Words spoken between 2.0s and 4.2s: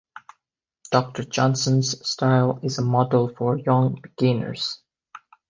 style is a model for young